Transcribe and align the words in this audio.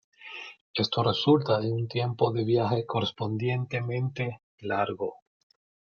Esto 0.73 1.03
resulta 1.03 1.59
en 1.61 1.73
un 1.73 1.87
tiempo 1.87 2.31
de 2.31 2.43
viaje 2.43 2.87
correspondientemente 2.87 4.41
largo. 4.61 5.17